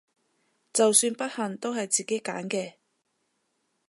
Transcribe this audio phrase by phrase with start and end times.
[0.73, 2.73] 就算不幸都係自己揀嘅！